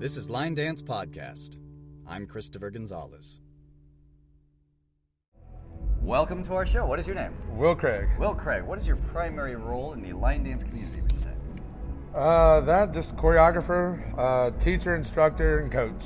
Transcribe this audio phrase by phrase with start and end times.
[0.00, 1.58] This is Line Dance Podcast.
[2.06, 3.42] I'm Christopher Gonzalez.
[6.00, 6.86] Welcome to our show.
[6.86, 7.34] What is your name?
[7.50, 8.08] Will Craig.
[8.18, 8.62] Will Craig.
[8.62, 11.34] What is your primary role in the line dance community, would you say?
[12.14, 16.02] Uh, that just choreographer, uh, teacher, instructor, and coach.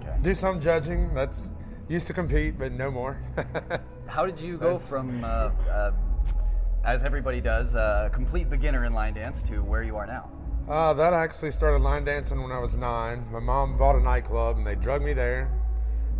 [0.00, 0.16] Okay.
[0.22, 1.12] Do some judging.
[1.12, 1.50] That's
[1.90, 3.20] used to compete, but no more.
[4.08, 5.92] How did you go from, uh, uh,
[6.86, 10.30] as everybody does, a complete beginner in line dance to where you are now?
[10.68, 13.24] Uh, that actually started line dancing when I was nine.
[13.30, 15.50] My mom bought a nightclub, and they drug me there.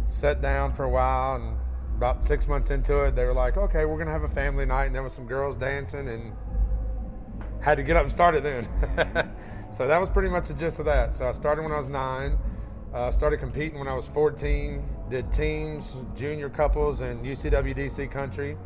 [0.09, 1.57] Sat down for a while, and
[1.97, 4.85] about six months into it, they were like, "Okay, we're gonna have a family night,"
[4.85, 6.33] and there was some girls dancing, and
[7.61, 8.69] had to get up and start it then.
[9.73, 11.13] so that was pretty much the gist of that.
[11.13, 12.39] So I started when I was nine.
[12.95, 14.89] Uh, started competing when I was 14.
[15.11, 18.57] Did teams, junior couples, and UCWDC country.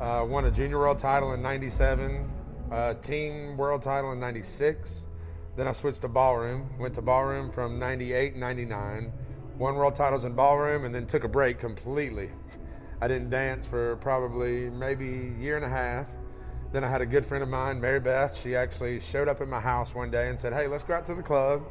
[0.00, 2.28] Uh, won a junior world title in '97.
[2.72, 5.06] Uh, team world title in '96.
[5.56, 6.70] Then I switched to ballroom.
[6.78, 9.12] Went to ballroom from '98, '99.
[9.58, 12.30] Won world titles in ballroom, and then took a break completely.
[13.00, 16.06] I didn't dance for probably maybe a year and a half.
[16.72, 18.36] Then I had a good friend of mine, Mary Beth.
[18.36, 21.04] She actually showed up at my house one day and said, Hey, let's go out
[21.06, 21.62] to the club.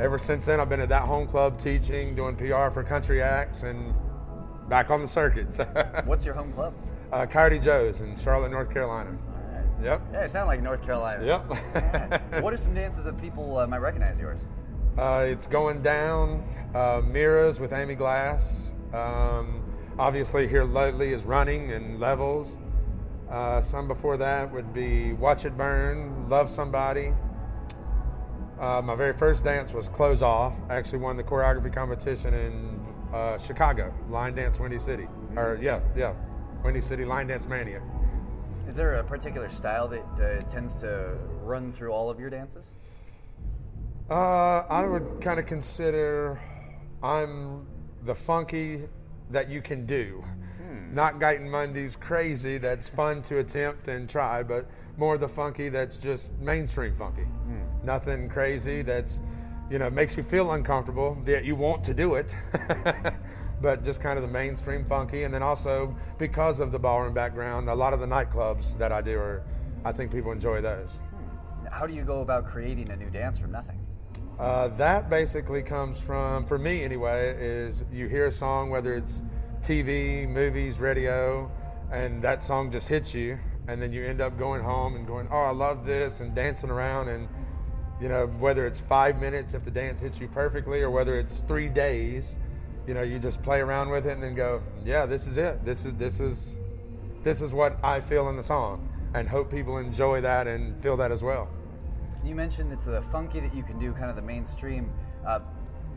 [0.00, 3.62] Ever since then, I've been at that home club teaching, doing PR for country acts,
[3.62, 3.94] and
[4.68, 5.58] back on the circuits.
[6.04, 6.74] What's your home club?
[7.12, 9.16] uh, Coyote Joe's in Charlotte, North Carolina.
[9.82, 10.02] Yep.
[10.12, 11.24] Yeah, it sounds like North Carolina.
[11.24, 12.42] Yep.
[12.42, 14.46] what are some dances that people uh, might recognize yours?
[14.96, 16.44] Uh, it's going down.
[16.74, 18.72] Uh, Mira's with Amy Glass.
[18.92, 19.62] Um,
[19.98, 22.58] obviously, here lately is running and levels.
[23.30, 27.12] Uh, some before that would be Watch It Burn, Love Somebody.
[28.60, 30.54] Uh, my very first dance was Close Off.
[30.68, 35.08] I actually won the choreography competition in uh, Chicago, Line Dance Windy City.
[35.34, 36.14] Or, yeah, yeah,
[36.62, 37.80] Windy City Line Dance Mania.
[38.66, 42.74] Is there a particular style that uh, tends to run through all of your dances?
[44.08, 46.40] Uh, I would kind of consider
[47.02, 47.66] I'm
[48.04, 48.82] the funky
[49.30, 50.24] that you can do.
[50.92, 54.66] Not Guyton Mundy's crazy that's fun to attempt and try, but
[54.98, 57.26] more the funky that's just mainstream funky.
[57.82, 59.18] Nothing crazy that's,
[59.70, 62.36] you know, makes you feel uncomfortable, that you want to do it,
[63.62, 65.22] but just kind of the mainstream funky.
[65.22, 69.00] And then also, because of the ballroom background, a lot of the nightclubs that I
[69.00, 69.42] do are,
[69.84, 70.98] I think people enjoy those.
[71.70, 73.78] How do you go about creating a new dance from nothing?
[74.38, 79.22] Uh, that basically comes from, for me anyway, is you hear a song, whether it's
[79.62, 81.50] TV, movies, radio,
[81.92, 85.28] and that song just hits you, and then you end up going home and going,
[85.30, 87.28] oh, I love this, and dancing around, and
[88.00, 91.40] you know, whether it's five minutes if the dance hits you perfectly, or whether it's
[91.40, 92.36] three days,
[92.86, 95.64] you know, you just play around with it and then go, yeah, this is it.
[95.64, 96.56] This is this is
[97.22, 100.96] this is what I feel in the song, and hope people enjoy that and feel
[100.96, 101.48] that as well.
[102.24, 104.92] You mentioned it's the funky that you can do, kind of the mainstream.
[105.26, 105.40] Uh,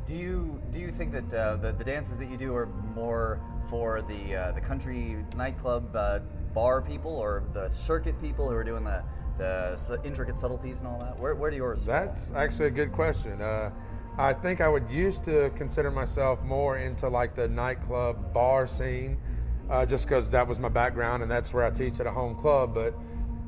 [0.06, 3.40] do you do you think that uh, the, the dances that you do are more
[3.68, 6.20] for the uh, the country nightclub uh,
[6.54, 9.04] bar people or the circuit people who are doing the
[9.38, 11.20] the intricate subtleties and all that?
[11.20, 11.86] Where, where do yours?
[11.86, 11.94] fall?
[11.94, 13.42] That's actually a good question.
[14.18, 19.18] I think I would used to consider myself more into like the nightclub bar scene,
[19.70, 22.36] uh, just because that was my background and that's where I teach at a home
[22.36, 22.74] club.
[22.74, 22.94] But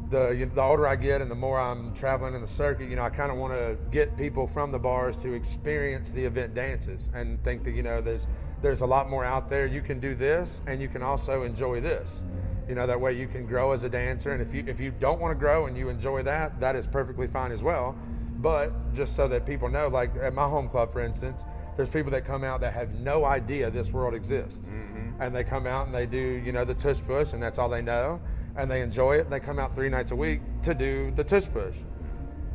[0.10, 2.98] the you the older I get and the more I'm traveling in the circuit, you
[2.98, 6.54] know, I kind of want to get people from the bars to experience the event
[6.54, 8.28] dances and think that you know there's
[8.62, 9.68] there's a lot more out there.
[9.68, 12.24] You can do this and you can also enjoy this.
[12.68, 14.32] You know, that way you can grow as a dancer.
[14.32, 16.88] And if you if you don't want to grow and you enjoy that, that is
[16.88, 17.96] perfectly fine as well.
[18.38, 21.44] But just so that people know, like at my home club, for instance,
[21.76, 25.22] there's people that come out that have no idea this world exists, mm-hmm.
[25.22, 27.70] and they come out and they do, you know, the tush push, and that's all
[27.70, 28.20] they know,
[28.56, 29.30] and they enjoy it.
[29.30, 31.76] They come out three nights a week to do the tush push,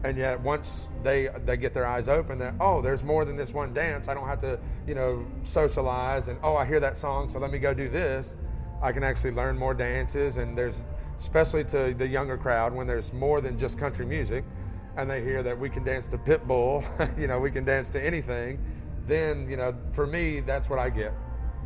[0.05, 3.53] and yet once they they get their eyes open, that oh, there's more than this
[3.53, 4.09] one dance.
[4.09, 7.51] I don't have to, you know, socialize, and oh, I hear that song, so let
[7.51, 8.35] me go do this.
[8.83, 10.83] I can actually learn more dances, and there's
[11.19, 14.45] especially to the younger crowd when there's more than just country music,
[14.97, 16.85] and they hear that we can dance to Pitbull,
[17.19, 18.63] you know, we can dance to anything.
[19.07, 21.13] Then you know, for me, that's what I get.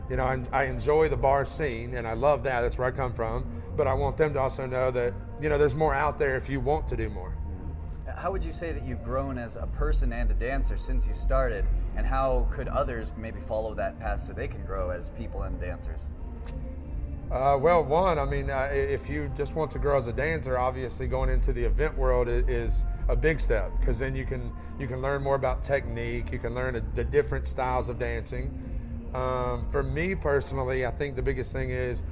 [0.08, 2.60] You know, I, I enjoy the bar scene, and I love that.
[2.60, 3.62] That's where I come from.
[3.76, 6.48] But I want them to also know that you know there's more out there if
[6.48, 7.36] you want to do more.
[8.16, 11.12] How would you say that you've grown as a person and a dancer since you
[11.12, 11.66] started,
[11.96, 15.60] and how could others maybe follow that path so they can grow as people and
[15.60, 16.08] dancers?
[17.30, 20.56] Uh, well, one, I mean, uh, if you just want to grow as a dancer,
[20.56, 24.86] obviously going into the event world is a big step because then you can you
[24.86, 26.32] can learn more about technique.
[26.32, 28.50] You can learn a, the different styles of dancing.
[29.14, 32.02] Um, for me personally, I think the biggest thing is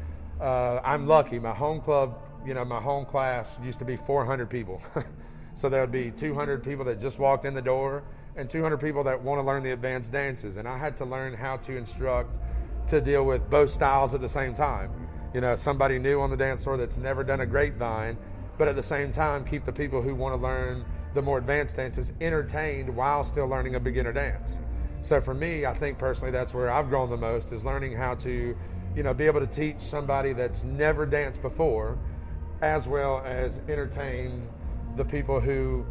[0.40, 1.38] uh, I'm lucky.
[1.38, 4.80] My home club, you know, my home class used to be 400 people,
[5.54, 8.02] so there would be 200 people that just walked in the door.
[8.36, 10.56] and 200 people that want to learn the advanced dances.
[10.56, 12.38] And I had to learn how to instruct
[12.88, 14.90] to deal with both styles at the same time.
[15.32, 18.16] You know, somebody new on the dance floor that's never done a grapevine,
[18.58, 20.84] but at the same time, keep the people who want to learn
[21.14, 24.58] the more advanced dances entertained while still learning a beginner dance.
[25.02, 28.14] So for me, I think personally that's where I've grown the most is learning how
[28.16, 28.56] to,
[28.96, 31.98] you know, be able to teach somebody that's never danced before,
[32.62, 34.48] as well as entertain
[34.96, 35.84] the people who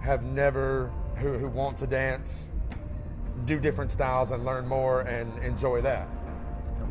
[0.00, 2.48] have never who, who want to dance,
[3.44, 6.06] do different styles and learn more and enjoy that.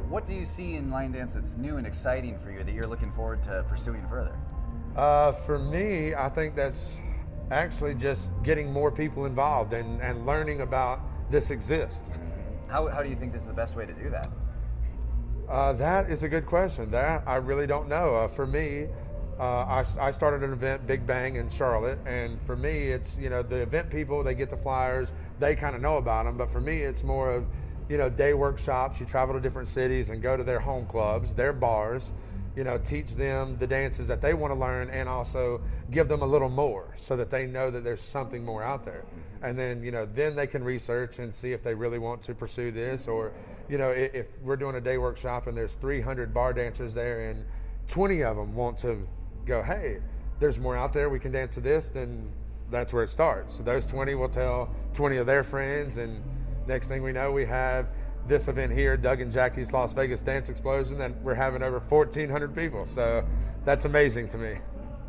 [0.07, 2.87] What do you see in line dance that's new and exciting for you that you're
[2.87, 4.35] looking forward to pursuing further?
[4.99, 6.99] Uh, for me, I think that's
[7.51, 10.99] actually just getting more people involved and, and learning about
[11.31, 12.03] this exists.
[12.69, 14.27] How, how do you think this is the best way to do that?
[15.47, 16.91] Uh, that is a good question.
[16.91, 18.13] That I really don't know.
[18.13, 18.87] Uh, for me,
[19.39, 23.29] uh, I, I, started an event, Big Bang, in Charlotte, and for me, it's you
[23.29, 26.51] know the event people they get the flyers, they kind of know about them, but
[26.51, 27.45] for me, it's more of
[27.87, 28.99] you know day workshops.
[28.99, 32.11] You travel to different cities and go to their home clubs, their bars,
[32.55, 35.61] you know, teach them the dances that they want to learn, and also
[35.91, 39.05] give them a little more so that they know that there's something more out there,
[39.41, 42.33] and then you know then they can research and see if they really want to
[42.33, 43.31] pursue this, or
[43.69, 47.45] you know if, we're doing a day workshop and there's 300 bar dancers there and
[47.89, 49.05] 20 of them want to
[49.45, 49.97] go, hey,
[50.39, 51.09] there's more out there.
[51.09, 51.89] We can dance to this.
[51.89, 52.31] Then
[52.71, 53.57] that's where it starts.
[53.57, 56.23] So those 20 will tell 20 of their friends, and
[56.67, 57.87] next thing we know, we have
[58.27, 62.55] this event here, Doug and Jackie's Las Vegas Dance Explosion, and we're having over 1,400
[62.55, 62.85] people.
[62.85, 63.23] So
[63.65, 64.57] that's amazing to me.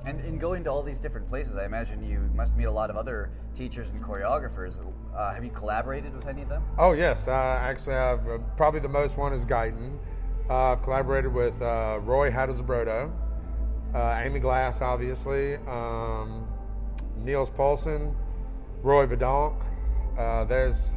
[0.06, 2.88] And in going to all these different places, I imagine you must meet a lot
[2.88, 4.80] of other teachers and choreographers.
[5.14, 6.62] Uh, have you collaborated with any of them?
[6.78, 9.98] Oh yes, uh, actually, I've uh, probably the most one is Guyton.
[10.48, 13.12] Uh, I've collaborated with uh, Roy Hadisubroto,
[13.94, 16.48] uh, Amy Glass, obviously, um,
[17.18, 18.14] Niels Poulsen,
[18.82, 19.62] Roy Verdonk.
[20.18, 20.90] Uh, there's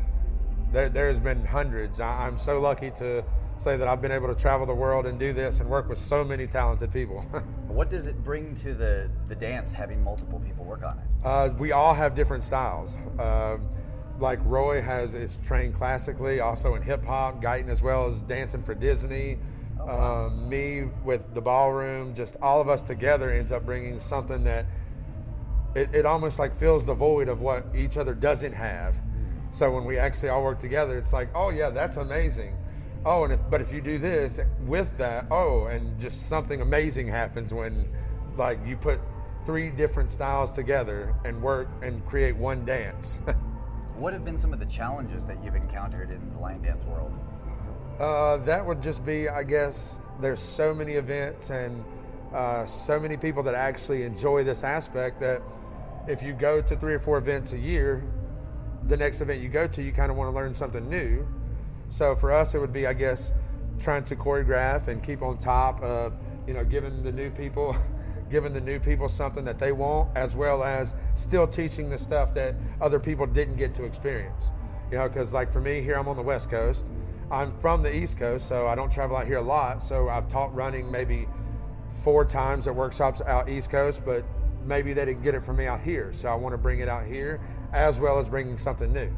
[0.73, 1.99] there, there's been hundreds.
[1.99, 3.23] I, am so lucky to
[3.57, 5.99] say that I've been able to travel the world and do this and work with
[5.99, 7.21] so many talented people.
[7.67, 11.25] what does it bring to the, the dance having multiple people work on it?
[11.25, 12.97] Uh, we all have different styles.
[13.19, 13.57] Uh,
[14.19, 18.63] like Roy has is trained classically, also in hip hop, Guyton as well as dancing
[18.63, 19.37] for Disney.
[19.87, 24.65] Um, me with the ballroom, just all of us together ends up bringing something that
[25.75, 28.95] it, it almost like fills the void of what each other doesn't have.
[29.53, 32.57] So when we actually all work together, it's like, oh yeah, that's amazing.
[33.05, 37.07] Oh, and if, but if you do this with that, oh, and just something amazing
[37.07, 37.87] happens when,
[38.37, 38.99] like, you put
[39.45, 43.17] three different styles together and work and create one dance.
[43.95, 47.13] what have been some of the challenges that you've encountered in the line dance world?
[47.99, 51.83] Uh, that would just be, I guess, there's so many events and
[52.33, 55.41] uh, so many people that actually enjoy this aspect that
[56.07, 58.03] if you go to three or four events a year,
[58.87, 61.27] the next event you go to, you kind of want to learn something new.
[61.89, 63.31] So for us, it would be, I guess,
[63.79, 66.13] trying to choreograph and keep on top of,
[66.47, 67.75] you know, giving the new people,
[68.29, 72.33] giving the new people something that they want, as well as still teaching the stuff
[72.33, 74.45] that other people didn't get to experience.
[74.91, 76.85] You know, because like for me here, I'm on the West Coast
[77.33, 79.81] I'm from the East Coast, so I don't travel out here a lot.
[79.81, 81.27] So I've taught running maybe
[82.03, 84.23] four times at workshops out East Coast, but
[84.65, 86.11] maybe they didn't get it from me out here.
[86.13, 87.41] So I want to bring it out here
[87.73, 89.11] as well as bringing something new.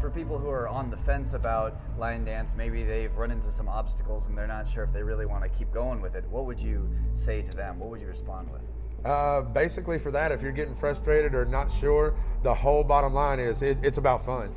[0.00, 3.68] For people who are on the fence about line dance, maybe they've run into some
[3.68, 6.24] obstacles and they're not sure if they really want to keep going with it.
[6.30, 7.78] What would you say to them?
[7.78, 8.62] What would you respond with?
[9.04, 13.40] Uh, basically, for that, if you're getting frustrated or not sure, the whole bottom line
[13.40, 14.54] is it, it's about fun.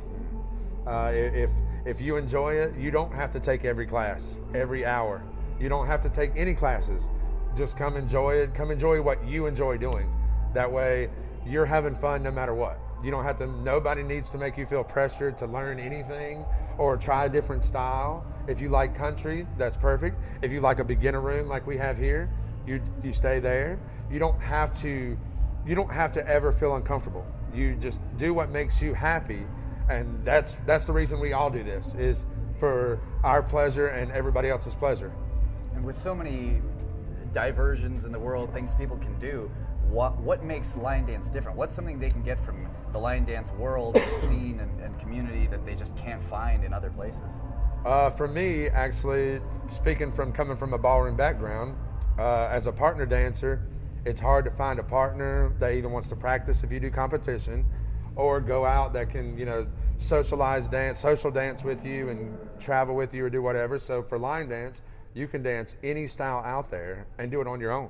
[0.86, 1.50] Uh, if
[1.86, 5.22] if you enjoy it, you don't have to take every class, every hour.
[5.60, 7.02] You don't have to take any classes.
[7.56, 8.54] Just come enjoy it.
[8.54, 10.10] Come enjoy what you enjoy doing.
[10.52, 11.10] That way,
[11.46, 12.78] you're having fun no matter what.
[13.02, 13.46] You don't have to.
[13.46, 16.44] Nobody needs to make you feel pressured to learn anything
[16.78, 18.26] or try a different style.
[18.48, 20.18] If you like country, that's perfect.
[20.42, 22.30] If you like a beginner room like we have here,
[22.66, 23.78] you you stay there.
[24.10, 25.16] You don't have to.
[25.66, 27.26] You don't have to ever feel uncomfortable.
[27.54, 29.46] You just do what makes you happy
[29.88, 32.24] and that's that's the reason we all do this is
[32.58, 35.12] for our pleasure and everybody else's pleasure.
[35.74, 36.62] And with so many
[37.34, 39.50] diversions in the world, things people can do,
[39.90, 41.58] what what makes line dance different?
[41.58, 45.46] What's something they can get from the line dance world, and scene, and, and community
[45.48, 47.40] that they just can't find in other places?
[47.84, 51.76] Uh, for me, actually, speaking from coming from a ballroom background,
[52.18, 53.60] uh, as a partner dancer,
[54.06, 57.64] it's hard to find a partner that either wants to practice if you do competition
[58.16, 59.66] or go out that can, you know,
[59.98, 63.78] socialize dance, social dance with you and travel with you or do whatever.
[63.78, 64.82] So for line dance,
[65.14, 67.88] you can dance any style out there and do it on your own.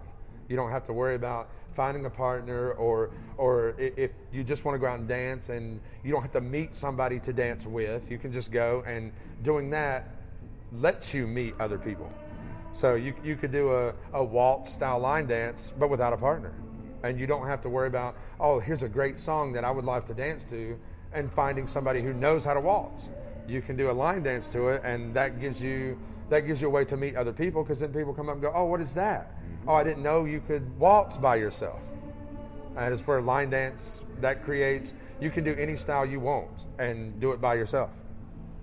[0.48, 4.76] You don't have to worry about finding a partner, or or if you just want
[4.76, 8.10] to go out and dance and you don't have to meet somebody to dance with,
[8.10, 9.12] you can just go and
[9.42, 10.08] doing that
[10.72, 12.10] lets you meet other people.
[12.72, 16.52] So you, you could do a, a waltz style line dance, but without a partner.
[17.04, 19.84] And you don't have to worry about, oh, here's a great song that I would
[19.84, 20.76] love to dance to,
[21.12, 23.10] and finding somebody who knows how to waltz.
[23.46, 25.96] You can do a line dance to it, and that gives you
[26.30, 28.42] that gives you a way to meet other people because then people come up and
[28.42, 29.36] go, oh, what is that?
[29.36, 29.68] Mm-hmm.
[29.68, 31.82] Oh, I didn't know you could waltz by yourself.
[32.76, 34.94] And it's where line dance that creates.
[35.20, 37.90] You can do any style you want and do it by yourself.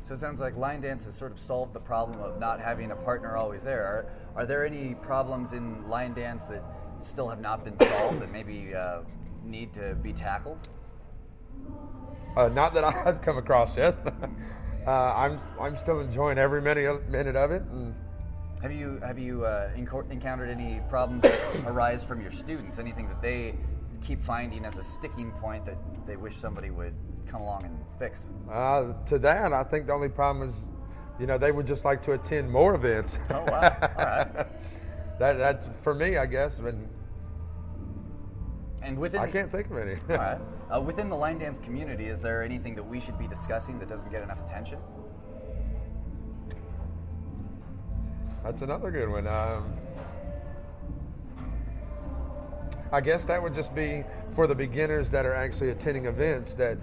[0.04, 2.92] So it sounds like line dance has sort of solved the problem of not having
[2.92, 3.84] a partner always there.
[3.84, 6.64] Are, are there any problems in line dance that
[7.00, 9.02] still have not been solved that maybe uh,
[9.46, 10.68] need to be tackled?
[12.36, 13.96] Uh, not that I've come across yet.
[14.88, 17.62] uh, I'm I'm still enjoying every minute minute of it.
[17.64, 17.94] And
[18.62, 22.80] have you have you uh, encountered any problems that arise from your students?
[22.80, 23.56] Anything that they
[24.02, 26.94] keep finding as a sticking point that they wish somebody would
[27.28, 28.30] come along and fix?
[28.50, 30.56] Uh, to that, I think the only problem is,
[31.20, 33.18] you know, they would just like to attend more events.
[33.30, 33.78] Oh wow!
[33.98, 34.48] All right.
[35.20, 36.60] that that's for me, I guess.
[38.82, 39.96] And within I can't think of any.
[40.10, 40.40] all right.
[40.72, 43.90] Uh, within the line dance community, is there anything that we should be discussing that
[43.90, 44.80] doesn't get enough attention?
[48.42, 49.28] That's another good one.
[49.28, 49.74] Um,
[52.94, 56.78] I guess that would just be for the beginners that are actually attending events that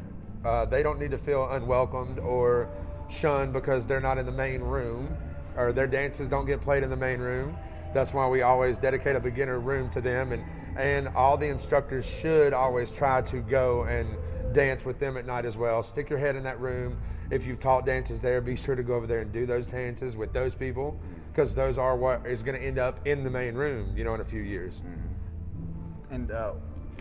[0.45, 2.69] uh, they don't need to feel unwelcomed or
[3.09, 5.17] shunned because they're not in the main room
[5.57, 7.57] or their dances don't get played in the main room.
[7.93, 10.45] That's why we always dedicate a beginner room to them, and
[10.79, 14.09] and all the instructors should always try to go and
[14.55, 15.83] dance with them at night as well.
[15.83, 16.97] Stick your head in that room.
[17.31, 20.17] If you've taught dances there, be sure to go over there and do those dances
[20.17, 20.99] with those people
[21.33, 24.15] because those are what is going to end up in the main room, you know,
[24.15, 24.77] in a few years.
[24.77, 26.15] Mm-hmm.
[26.15, 26.53] And uh,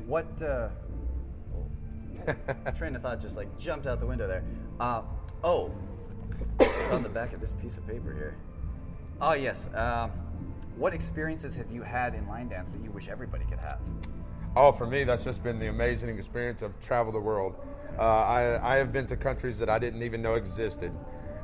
[0.05, 0.41] what?
[0.41, 0.69] Uh
[2.77, 4.43] train of thought just like jumped out the window there.
[4.79, 5.01] Uh,
[5.45, 5.71] oh,
[6.59, 8.35] it's on the back of this piece of paper here.
[9.21, 9.69] Oh yes.
[9.73, 10.11] Um,
[10.77, 13.79] what experiences have you had in line dance that you wish everybody could have?
[14.55, 17.55] Oh, for me, that's just been the amazing experience of travel the world.
[17.97, 20.91] Uh, I, I have been to countries that I didn't even know existed.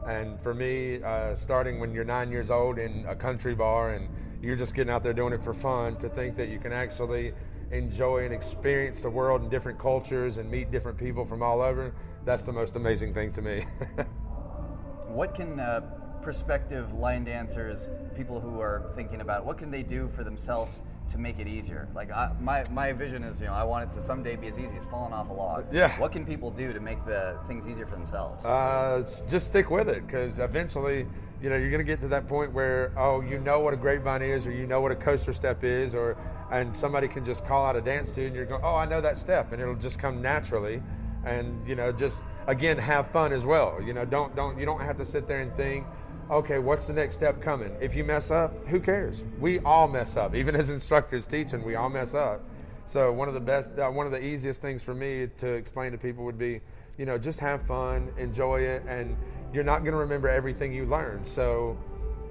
[0.07, 4.09] And for me, uh, starting when you're nine years old in a country bar and
[4.41, 7.33] you're just getting out there doing it for fun, to think that you can actually
[7.71, 11.93] enjoy and experience the world in different cultures and meet different people from all over,
[12.25, 13.65] that's the most amazing thing to me.
[15.07, 15.81] what can uh,
[16.23, 21.17] prospective line dancers, people who are thinking about what can they do for themselves to
[21.17, 21.87] make it easier?
[21.93, 24.57] Like I, my my vision is, you know, I want it to someday be as
[24.57, 25.65] easy as falling off a log.
[25.71, 25.91] Yeah.
[25.99, 28.45] What can people do to make the things easier for themselves?
[28.45, 31.05] Uh, just stick with it, because eventually,
[31.41, 33.77] you know, you're going to get to that point where, oh, you know what a
[33.77, 36.15] grapevine is, or you know what a coaster step is, or
[36.51, 38.85] and somebody can just call out a dance to you and you're going, oh, I
[38.85, 40.81] know that step, and it'll just come naturally.
[41.25, 43.81] And you know, just again, have fun as well.
[43.81, 45.85] You know, don't don't you don't have to sit there and think,
[46.29, 47.75] okay, what's the next step coming?
[47.81, 49.23] If you mess up, who cares?
[49.39, 52.43] We all mess up, even as instructors teaching, we all mess up.
[52.85, 55.91] So one of the best, uh, one of the easiest things for me to explain
[55.93, 56.59] to people would be,
[56.97, 59.15] you know, just have fun, enjoy it, and
[59.53, 61.27] you're not going to remember everything you learned.
[61.27, 61.77] So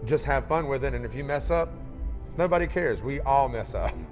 [0.05, 1.73] just have fun with it, and if you mess up,
[2.39, 3.03] Nobody cares.
[3.03, 3.95] We all mess up.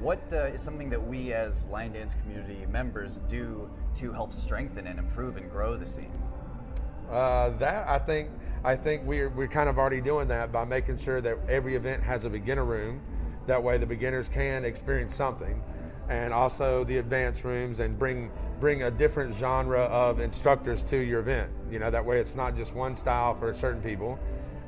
[0.00, 4.86] What uh, is something that we as line dance community members do to help strengthen
[4.86, 6.12] and improve and grow the scene?
[7.14, 8.30] Uh, that I think
[8.64, 12.02] I think we're we're kind of already doing that by making sure that every event
[12.02, 13.00] has a beginner room.
[13.46, 15.62] That way, the beginners can experience something,
[16.08, 21.20] and also the advanced rooms, and bring bring a different genre of instructors to your
[21.20, 21.50] event.
[21.70, 24.18] You know, that way it's not just one style for certain people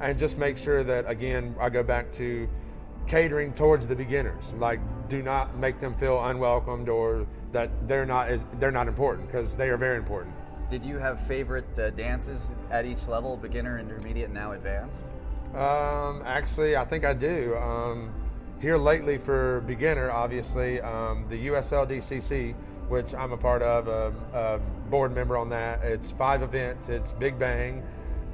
[0.00, 2.48] and just make sure that again I go back to
[3.06, 4.52] catering towards the beginners.
[4.58, 9.26] Like, do not make them feel unwelcomed or that they're not as they're not important
[9.28, 10.34] because they are very important.
[10.68, 15.06] Did you have favorite uh, dances at each level, beginner, intermediate, now advanced?
[15.54, 17.54] Um, actually, I think I do.
[17.56, 18.12] Um,
[18.60, 22.54] here lately for beginner, obviously, um, the USLDCC,
[22.88, 24.58] which I'm a part of, a, a
[24.90, 25.84] board member on that.
[25.84, 26.88] It's five events.
[26.88, 27.84] It's Big Bang,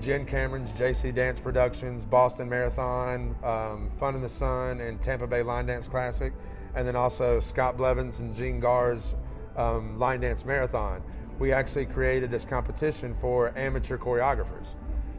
[0.01, 5.43] Jen Cameron's JC Dance Productions, Boston Marathon, um, Fun in the Sun, and Tampa Bay
[5.43, 6.33] Line Dance Classic,
[6.75, 9.15] and then also Scott Blevins and Gene Gar's
[9.57, 11.03] um, Line Dance Marathon.
[11.39, 14.75] We actually created this competition for amateur choreographers.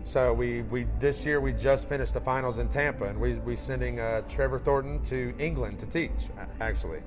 [0.05, 3.55] So we, we this year we just finished the finals in Tampa, and we we
[3.55, 6.29] sending uh, Trevor Thornton to England to teach
[6.59, 6.99] actually.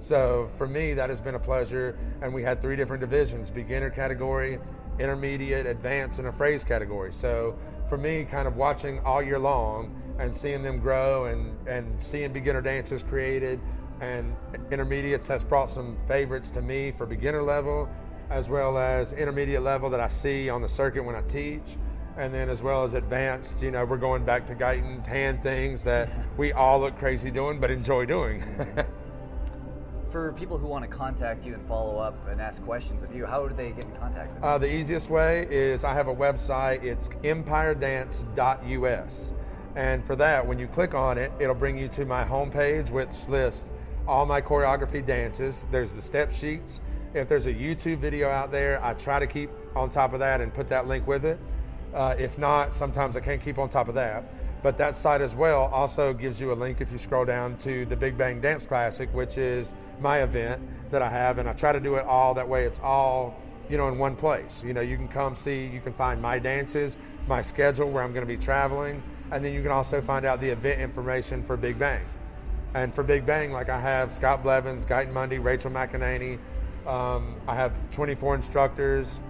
[0.00, 1.96] So for me, that has been a pleasure.
[2.20, 4.58] And we had three different divisions: beginner category,
[4.98, 7.12] intermediate, advanced, and a phrase category.
[7.12, 7.56] So
[7.88, 12.32] for me, kind of watching all year long and seeing them grow and, and seeing
[12.32, 13.60] beginner dancers created
[14.02, 14.34] And
[14.72, 17.88] intermediates has brought some favorites to me for beginner level,
[18.32, 21.76] as well as intermediate level that I see on the circuit when I teach.
[22.16, 25.82] And then as well as advanced, you know, we're going back to Guyton's hand things
[25.84, 26.08] that
[26.38, 28.42] we all look crazy doing, but enjoy doing.
[30.08, 33.24] For people who want to contact you and follow up and ask questions of you,
[33.24, 34.48] how do they get in contact with you?
[34.48, 36.82] Uh, the easiest way is I have a website.
[36.82, 39.32] It's empiredance.us.
[39.74, 43.26] And for that, when you click on it, it'll bring you to my homepage, which
[43.28, 43.70] lists
[44.06, 45.64] all my choreography dances.
[45.70, 46.82] There's the step sheets.
[47.14, 50.40] If there's a YouTube video out there, I try to keep on top of that
[50.40, 51.38] and put that link with it.
[51.92, 54.24] Uh, if not, sometimes I can't keep on top of that.
[54.62, 57.84] But that site as well also gives you a link if you scroll down to
[57.84, 61.72] the Big Bang Dance Classic, which is my event that I have, and I try
[61.72, 62.64] to do it all that way.
[62.64, 63.36] It's all
[63.68, 64.62] you know in one place.
[64.64, 68.12] You know, you can come see, you can find my dances, my schedule where I'm
[68.12, 69.02] going to be traveling,
[69.32, 72.02] and then you can also find out the event information for Big Bang.
[72.74, 76.38] And for Big Bang, like I have Scott Blevins, Guyton Mundy, Rachael McEnaney.
[76.86, 79.20] Um, I have 24 instructors,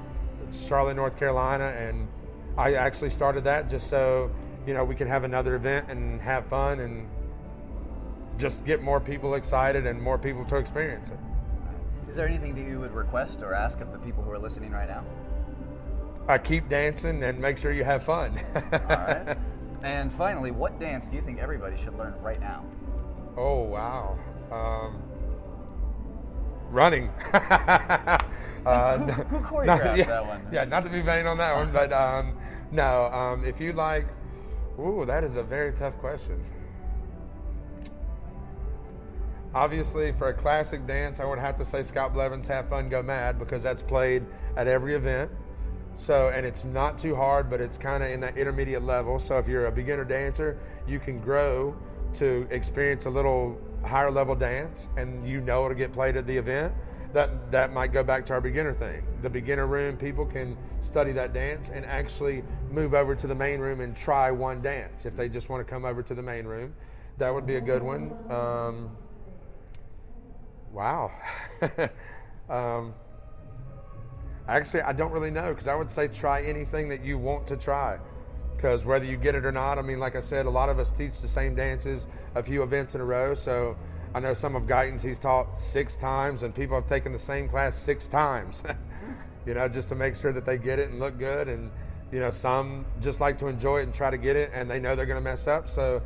[0.53, 2.09] Charlotte, North Carolina, and
[2.57, 4.31] I actually started that just so
[4.67, 7.09] you know we could have another event and have fun and
[8.39, 11.19] just get more people excited and more people to experience it.
[12.09, 14.73] Is there anything that you would request or ask of the people who are listening
[14.73, 15.05] right now?
[16.29, 18.39] I keep dancing and make sure you have fun.
[18.73, 19.37] All right.
[19.83, 22.65] And finally, what dance do you think everybody should learn right now?
[23.37, 24.17] Oh wow.
[24.53, 25.03] Um,
[26.73, 27.09] running.
[27.33, 28.19] uh,
[28.99, 30.47] Who, who not- choreographed yeah, that one?
[30.53, 32.37] Yeah, not to be vain on that one, but um,
[32.71, 33.07] no.
[33.07, 34.07] Um, if you like,
[34.81, 36.41] ooh, that is a very tough question.
[39.55, 43.03] Obviously, for a classic dance, I would have to say Scott Blevins' "Have Fun, Go
[43.03, 44.25] Mad" because that's played
[44.57, 45.31] at every event.
[45.99, 49.19] So, and it's not too hard, but it's kind of in that intermediate level.
[49.19, 51.77] So, if you're a beginner dancer, you can grow
[52.15, 56.37] to experience a little higher level dance, and you know it'll get played at the
[56.37, 56.73] event.
[57.13, 59.05] That that might go back to our beginner thing.
[59.21, 63.61] The beginner room, people can study that dance and actually move over to the main
[63.61, 66.47] room and try one dance if they just want to come over to the main
[66.47, 66.75] room.
[67.19, 68.15] That would be a good one.
[68.31, 68.91] Um,
[70.73, 71.13] wow.
[72.49, 72.95] um,
[74.49, 77.57] Actually, I don't really know because I would say try anything that you want to
[77.57, 77.99] try.
[78.63, 80.79] Because whether you get it or not, I mean, like I said, a lot of
[80.79, 83.35] us teach the same dances a few events in a row.
[83.35, 83.77] So
[84.15, 87.49] I know some of Guyton's he's taught six times, and people have taken the same
[87.49, 88.63] class six times.
[89.47, 91.49] you know, just to make sure that they get it and look good.
[91.49, 91.73] And
[92.13, 94.79] you know, some just like to enjoy it and try to get it, and they
[94.79, 96.01] know they're going to mess up, so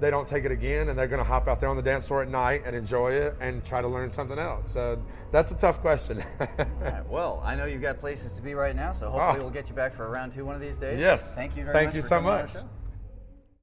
[0.00, 2.08] they don't take it again, and they're going to hop out there on the dance
[2.08, 4.72] floor at night and enjoy it and try to learn something else.
[4.72, 6.22] So that's a tough question.
[6.80, 9.10] Right, well, I know you've got places to be right now, so oh.
[9.10, 9.44] hopefully Oh.
[9.44, 11.00] we'll get you back for a round two one of these days.
[11.00, 11.34] Yes.
[11.34, 11.82] Thank you very much.
[11.84, 12.56] Thank you so coming on our much.